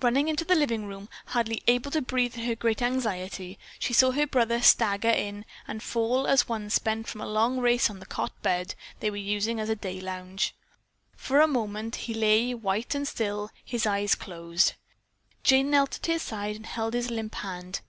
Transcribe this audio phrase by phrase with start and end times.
[0.00, 4.12] Running into the living room, hardly able to breath in her great anxiety, she saw
[4.12, 8.06] her brother stagger in and fall as one spent from a long race on the
[8.06, 10.54] cot bed they were using as a day lounge.
[11.16, 14.74] For a moment he lay white and still, his eyes closed.
[15.42, 17.76] Jane knelt at his side and held his limp hand.